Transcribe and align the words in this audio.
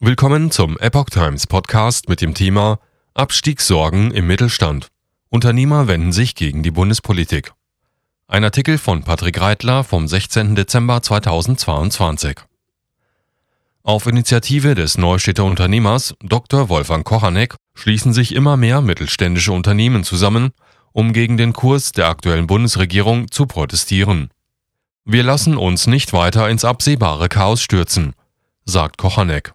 Willkommen 0.00 0.50
zum 0.50 0.76
Epoch 0.78 1.08
Times 1.08 1.46
Podcast 1.46 2.08
mit 2.08 2.20
dem 2.20 2.34
Thema 2.34 2.80
Abstiegssorgen 3.14 4.10
im 4.10 4.26
Mittelstand. 4.26 4.88
Unternehmer 5.30 5.86
wenden 5.86 6.10
sich 6.10 6.34
gegen 6.34 6.64
die 6.64 6.72
Bundespolitik. 6.72 7.52
Ein 8.26 8.42
Artikel 8.42 8.76
von 8.76 9.04
Patrick 9.04 9.40
Reitler 9.40 9.84
vom 9.84 10.08
16. 10.08 10.56
Dezember 10.56 11.00
2022. 11.00 12.40
Auf 13.84 14.06
Initiative 14.06 14.74
des 14.74 14.98
Neustädter 14.98 15.44
Unternehmers 15.44 16.16
Dr. 16.20 16.68
Wolfgang 16.68 17.04
Kochanek 17.04 17.54
schließen 17.74 18.12
sich 18.12 18.34
immer 18.34 18.56
mehr 18.56 18.80
mittelständische 18.80 19.52
Unternehmen 19.52 20.02
zusammen, 20.02 20.50
um 20.90 21.12
gegen 21.12 21.36
den 21.36 21.52
Kurs 21.52 21.92
der 21.92 22.08
aktuellen 22.08 22.48
Bundesregierung 22.48 23.30
zu 23.30 23.46
protestieren. 23.46 24.30
Wir 25.04 25.22
lassen 25.22 25.56
uns 25.56 25.86
nicht 25.86 26.12
weiter 26.12 26.48
ins 26.50 26.64
absehbare 26.64 27.28
Chaos 27.28 27.62
stürzen, 27.62 28.14
sagt 28.64 28.98
Kochanek. 28.98 29.54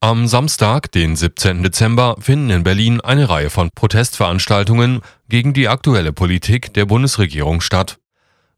Am 0.00 0.28
Samstag, 0.28 0.92
den 0.92 1.16
17. 1.16 1.64
Dezember, 1.64 2.14
finden 2.20 2.50
in 2.50 2.62
Berlin 2.62 3.00
eine 3.00 3.28
Reihe 3.28 3.50
von 3.50 3.70
Protestveranstaltungen 3.74 5.00
gegen 5.28 5.54
die 5.54 5.66
aktuelle 5.66 6.12
Politik 6.12 6.72
der 6.72 6.86
Bundesregierung 6.86 7.60
statt. 7.60 7.98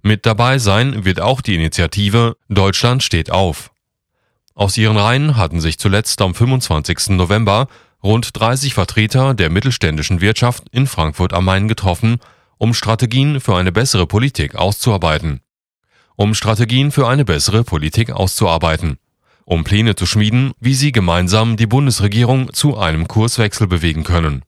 Mit 0.03 0.27
dabei 0.27 0.59
sein 0.59 1.07
wird 1.07 1.19
auch 1.19 1.41
die 1.41 1.55
Initiative 1.55 2.37
Deutschland 2.51 3.03
steht 3.03 3.31
auf. 3.31 3.71
Aus 4.55 4.77
ihren 4.77 4.99
Reihen 4.99 5.39
hatten 5.39 5.63
sich 5.63 5.79
zuletzt 5.79 6.21
am 6.21 6.35
25. 6.35 7.17
November 7.17 7.69
rund 8.03 8.39
30 8.39 8.75
Vertreter 8.75 9.33
der 9.33 9.49
mittelständischen 9.49 10.21
Wirtschaft 10.21 10.65
in 10.73 10.87
Frankfurt 10.87 11.33
am 11.33 11.47
Main 11.47 11.69
getroffen, 11.69 12.19
um 12.59 12.75
Strategien 12.75 13.41
für 13.41 13.57
eine 13.57 13.73
bessere 13.73 14.07
Politik 14.07 14.57
auszuarbeiten. 14.57 15.41
Um 16.17 16.35
Strategien 16.35 16.91
für 16.91 17.09
eine 17.09 17.25
bessere 17.25 17.65
Politik 17.65 18.11
auszuarbeiten 18.11 18.99
um 19.45 19.65
Pläne 19.65 19.97
zu 19.97 20.07
schmieden, 20.07 20.53
wie 20.61 20.75
sie 20.75 20.93
gemeinsam 20.93 21.57
die 21.57 21.67
Bundesregierung 21.67 22.53
zu 22.53 22.77
einem 22.77 23.09
Kurswechsel 23.09 23.67
bewegen 23.67 24.05
können. 24.05 24.43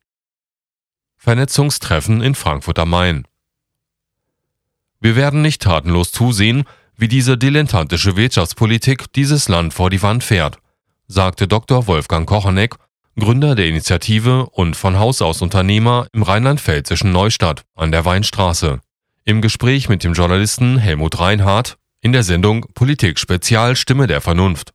Vernetzungstreffen 1.16 2.22
in 2.22 2.34
Frankfurt 2.34 2.78
am 2.78 2.91
Main. 2.91 3.25
Wir 5.00 5.16
werden 5.16 5.42
nicht 5.42 5.62
tatenlos 5.62 6.12
zusehen, 6.12 6.64
wie 6.97 7.08
diese 7.08 7.36
dilettantische 7.36 8.16
Wirtschaftspolitik 8.16 9.12
dieses 9.12 9.48
Land 9.48 9.75
vor 9.75 9.91
die 9.91 10.03
Wand 10.03 10.22
fährt, 10.22 10.58
sagte 11.09 11.48
Dr. 11.48 11.86
Wolfgang 11.86 12.28
Kochanek, 12.28 12.77
Gründer 13.19 13.55
der 13.55 13.66
Initiative 13.66 14.47
und 14.50 14.75
von 14.75 14.98
Haus 14.98 15.20
aus 15.20 15.42
Unternehmer 15.42 16.06
im 16.12 16.22
rheinland-pfälzischen 16.22 17.12
Neustadt 17.12 17.64
an 17.75 17.92
der 17.92 18.05
Weinstraße, 18.05 18.81
im 19.25 19.42
Gespräch 19.42 19.88
mit 19.88 20.03
dem 20.03 20.14
Journalisten 20.14 20.78
Helmut 20.78 21.20
Reinhardt 21.20 21.77
in 22.00 22.12
der 22.12 22.22
Sendung 22.22 22.66
Politik 22.75 23.19
Spezial 23.19 23.77
Stimme 23.77 24.06
der 24.06 24.20
Vernunft. 24.20 24.72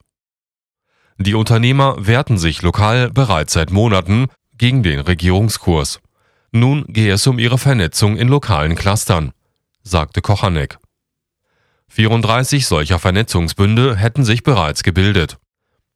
Die 1.19 1.33
Unternehmer 1.33 1.95
wehrten 1.97 2.37
sich 2.37 2.61
lokal 2.61 3.09
bereits 3.09 3.53
seit 3.53 3.71
Monaten 3.71 4.27
gegen 4.57 4.83
den 4.83 4.99
Regierungskurs. 4.99 5.99
Nun 6.51 6.85
gehe 6.87 7.13
es 7.13 7.25
um 7.25 7.39
ihre 7.39 7.57
Vernetzung 7.57 8.17
in 8.17 8.27
lokalen 8.27 8.75
Clustern, 8.75 9.31
sagte 9.83 10.21
Kochanek. 10.21 10.77
34 11.89 12.67
solcher 12.67 12.99
Vernetzungsbünde 12.99 13.95
hätten 13.95 14.23
sich 14.23 14.43
bereits 14.43 14.83
gebildet. 14.83 15.37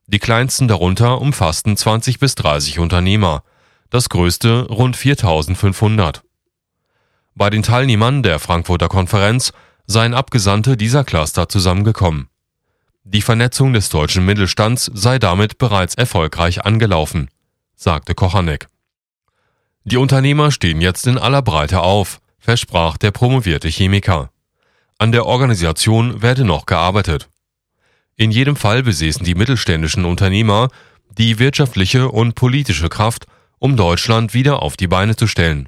Die 0.08 0.20
kleinsten 0.20 0.68
darunter 0.68 1.22
umfassten 1.22 1.78
20 1.78 2.20
bis 2.20 2.36
30 2.36 2.80
Unternehmer, 2.80 3.44
das 3.92 4.10
größte 4.10 4.68
rund 4.70 4.98
4500. 4.98 6.24
Bei 7.36 7.50
den 7.50 7.64
Teilnehmern 7.64 8.24
der 8.24 8.40
Frankfurter 8.40 8.90
Konferenz 8.90 9.54
seien 9.86 10.14
Abgesandte 10.14 10.78
dieser 10.78 11.04
Cluster 11.04 11.48
zusammengekommen. 11.48 12.31
Die 13.04 13.24
Vernetzung 13.24 13.74
des 13.74 13.90
deutschen 13.90 14.26
Mittelstands 14.26 14.92
sei 14.94 15.18
damit 15.18 15.58
bereits 15.58 15.96
erfolgreich 15.96 16.66
angelaufen, 16.66 17.30
sagte 17.76 18.14
Kochanek. 18.14 18.68
Die 19.84 19.98
Unternehmer 19.98 20.52
stehen 20.52 20.82
jetzt 20.82 21.08
in 21.08 21.18
aller 21.18 21.42
Breite 21.42 21.82
auf, 21.82 22.22
versprach 22.38 22.98
der 22.98 23.10
promovierte 23.10 23.70
Chemiker. 23.70 24.30
An 25.00 25.12
der 25.12 25.26
Organisation 25.26 26.22
werde 26.22 26.46
noch 26.46 26.68
gearbeitet. 26.68 27.28
In 28.18 28.30
jedem 28.30 28.56
Fall 28.56 28.84
besäßen 28.84 29.26
die 29.26 29.34
mittelständischen 29.34 30.06
Unternehmer 30.06 30.70
die 31.18 31.40
wirtschaftliche 31.40 32.08
und 32.08 32.36
politische 32.36 32.88
Kraft, 32.88 33.26
um 33.58 33.78
Deutschland 33.78 34.36
wieder 34.36 34.62
auf 34.62 34.78
die 34.78 34.88
Beine 34.88 35.16
zu 35.16 35.26
stellen. 35.26 35.68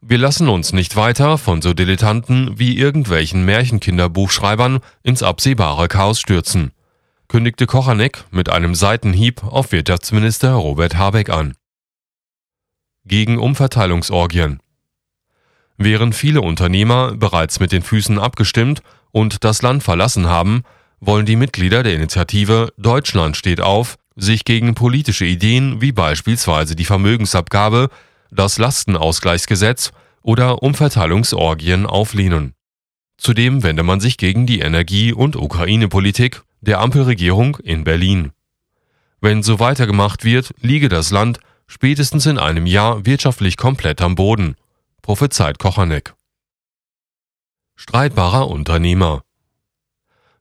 Wir 0.00 0.18
lassen 0.18 0.48
uns 0.48 0.72
nicht 0.72 0.94
weiter 0.94 1.38
von 1.38 1.60
so 1.60 1.74
Dilettanten 1.74 2.56
wie 2.56 2.78
irgendwelchen 2.78 3.44
Märchenkinderbuchschreibern 3.44 4.78
ins 5.02 5.24
absehbare 5.24 5.88
Chaos 5.88 6.20
stürzen, 6.20 6.70
kündigte 7.26 7.66
Kochanek 7.66 8.24
mit 8.30 8.48
einem 8.48 8.76
Seitenhieb 8.76 9.42
auf 9.42 9.72
Wirtschaftsminister 9.72 10.52
Robert 10.52 10.96
Habeck 10.96 11.30
an. 11.30 11.54
Gegen 13.06 13.38
Umverteilungsorgien 13.38 14.60
Während 15.76 16.14
viele 16.14 16.42
Unternehmer 16.42 17.16
bereits 17.16 17.58
mit 17.58 17.72
den 17.72 17.82
Füßen 17.82 18.20
abgestimmt 18.20 18.82
und 19.10 19.42
das 19.42 19.62
Land 19.62 19.82
verlassen 19.82 20.26
haben, 20.26 20.62
wollen 21.00 21.26
die 21.26 21.36
Mitglieder 21.36 21.82
der 21.82 21.94
Initiative 21.94 22.72
Deutschland 22.76 23.36
steht 23.36 23.60
auf 23.60 23.96
sich 24.14 24.44
gegen 24.44 24.74
politische 24.74 25.24
Ideen 25.24 25.80
wie 25.80 25.92
beispielsweise 25.92 26.74
die 26.74 26.84
Vermögensabgabe 26.84 27.88
das 28.30 28.58
Lastenausgleichsgesetz 28.58 29.92
oder 30.22 30.62
Umverteilungsorgien 30.62 31.86
auflehnen. 31.86 32.54
Zudem 33.16 33.62
wende 33.62 33.82
man 33.82 34.00
sich 34.00 34.16
gegen 34.16 34.46
die 34.46 34.60
Energie- 34.60 35.12
und 35.12 35.36
Ukraine-Politik 35.36 36.42
der 36.60 36.80
Ampelregierung 36.80 37.56
in 37.56 37.84
Berlin. 37.84 38.32
Wenn 39.20 39.42
so 39.42 39.58
weitergemacht 39.58 40.24
wird, 40.24 40.54
liege 40.60 40.88
das 40.88 41.10
Land 41.10 41.40
spätestens 41.66 42.26
in 42.26 42.38
einem 42.38 42.66
Jahr 42.66 43.04
wirtschaftlich 43.04 43.56
komplett 43.56 44.00
am 44.00 44.14
Boden, 44.14 44.54
prophezeit 45.02 45.58
Kochanek. 45.58 46.14
Streitbarer 47.76 48.48
Unternehmer 48.48 49.22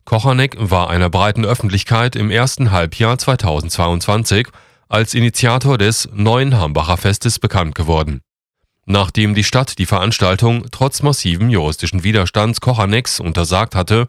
Kochanek 0.05 0.55
war 0.57 0.89
einer 0.89 1.09
breiten 1.09 1.43
Öffentlichkeit 1.43 2.15
im 2.15 2.31
ersten 2.31 2.71
Halbjahr 2.71 3.17
2022 3.17 4.47
als 4.89 5.13
Initiator 5.13 5.77
des 5.77 6.09
neuen 6.13 6.57
Hambacher 6.57 6.97
Festes 6.97 7.39
bekannt 7.39 7.75
geworden. 7.75 8.21
Nachdem 8.85 9.35
die 9.35 9.43
Stadt 9.43 9.79
die 9.79 9.85
Veranstaltung 9.85 10.65
trotz 10.71 11.01
massiven 11.01 11.49
juristischen 11.49 12.03
Widerstands 12.03 12.61
Kochaneks 12.61 13.19
untersagt 13.19 13.75
hatte, 13.75 14.07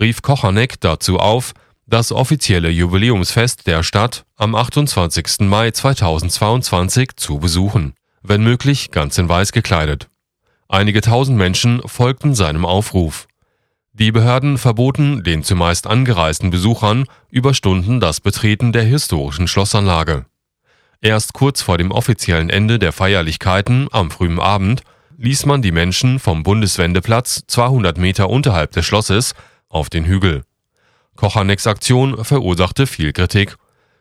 rief 0.00 0.22
Kochanek 0.22 0.80
dazu 0.80 1.18
auf, 1.18 1.54
das 1.86 2.12
offizielle 2.12 2.70
Jubiläumsfest 2.70 3.66
der 3.66 3.82
Stadt 3.82 4.24
am 4.36 4.54
28. 4.54 5.40
Mai 5.40 5.72
2022 5.72 7.16
zu 7.16 7.38
besuchen, 7.38 7.94
wenn 8.22 8.42
möglich 8.42 8.92
ganz 8.92 9.18
in 9.18 9.28
weiß 9.28 9.52
gekleidet. 9.52 10.08
Einige 10.68 11.00
tausend 11.00 11.36
Menschen 11.36 11.82
folgten 11.84 12.34
seinem 12.34 12.64
Aufruf. 12.64 13.26
Die 13.94 14.10
Behörden 14.10 14.56
verboten 14.56 15.22
den 15.22 15.44
zumeist 15.44 15.86
angereisten 15.86 16.48
Besuchern 16.48 17.04
über 17.30 17.52
Stunden 17.52 18.00
das 18.00 18.20
Betreten 18.20 18.72
der 18.72 18.84
historischen 18.84 19.46
Schlossanlage. 19.46 20.24
Erst 21.02 21.34
kurz 21.34 21.60
vor 21.60 21.76
dem 21.76 21.90
offiziellen 21.90 22.48
Ende 22.48 22.78
der 22.78 22.92
Feierlichkeiten 22.92 23.88
am 23.92 24.10
frühen 24.10 24.40
Abend 24.40 24.80
ließ 25.18 25.44
man 25.46 25.60
die 25.60 25.72
Menschen 25.72 26.18
vom 26.18 26.42
Bundeswendeplatz 26.42 27.42
200 27.46 27.98
Meter 27.98 28.30
unterhalb 28.30 28.70
des 28.72 28.86
Schlosses 28.86 29.34
auf 29.68 29.90
den 29.90 30.06
Hügel. 30.06 30.44
Kochaneks 31.16 31.66
Aktion 31.66 32.24
verursachte 32.24 32.86
viel 32.86 33.12
Kritik, 33.12 33.56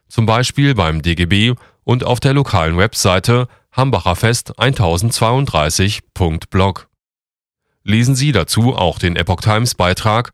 zum 0.07 0.25
Beispiel 0.25 0.73
beim 0.73 1.01
DGB 1.01 1.55
und 1.83 2.05
auf 2.05 2.21
der 2.21 2.33
lokalen 2.33 2.77
Webseite 2.77 3.49
Hambacherfest 3.73 4.57
1032.blog. 4.57 6.87
Lesen 7.83 8.15
Sie 8.15 8.31
dazu 8.31 8.75
auch 8.75 8.99
den 8.99 9.15
Epoch 9.15 9.41
Times 9.41 9.73
Beitrag 9.73 10.31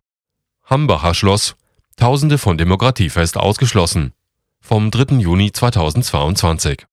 Hambacher 0.65 1.13
Schloss 1.13 1.55
Tausende 1.95 2.37
von 2.37 2.57
Demokratiefest 2.57 3.37
ausgeschlossen 3.37 4.13
vom 4.59 4.91
3. 4.91 5.15
Juni 5.15 5.53
2022 5.53 6.85